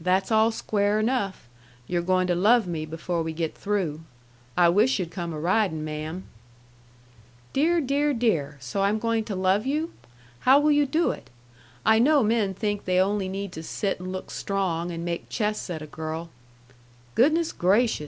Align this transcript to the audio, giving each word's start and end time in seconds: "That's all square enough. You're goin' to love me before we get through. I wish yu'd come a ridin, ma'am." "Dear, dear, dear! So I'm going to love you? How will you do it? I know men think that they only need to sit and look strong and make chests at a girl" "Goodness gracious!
"That's 0.00 0.32
all 0.32 0.52
square 0.52 0.98
enough. 0.98 1.46
You're 1.86 2.00
goin' 2.00 2.26
to 2.28 2.34
love 2.34 2.66
me 2.66 2.86
before 2.86 3.22
we 3.22 3.34
get 3.34 3.54
through. 3.54 4.00
I 4.56 4.70
wish 4.70 4.98
yu'd 4.98 5.10
come 5.10 5.34
a 5.34 5.38
ridin, 5.38 5.84
ma'am." 5.84 6.24
"Dear, 7.52 7.82
dear, 7.82 8.14
dear! 8.14 8.56
So 8.60 8.82
I'm 8.82 8.98
going 8.98 9.22
to 9.24 9.36
love 9.36 9.66
you? 9.66 9.92
How 10.48 10.58
will 10.58 10.72
you 10.72 10.86
do 10.86 11.10
it? 11.10 11.28
I 11.84 11.98
know 11.98 12.22
men 12.22 12.54
think 12.54 12.80
that 12.80 12.86
they 12.86 13.00
only 13.00 13.28
need 13.28 13.52
to 13.52 13.62
sit 13.62 14.00
and 14.00 14.10
look 14.10 14.30
strong 14.30 14.90
and 14.90 15.04
make 15.04 15.28
chests 15.28 15.68
at 15.68 15.82
a 15.82 15.86
girl" 15.86 16.30
"Goodness 17.14 17.52
gracious! 17.52 17.98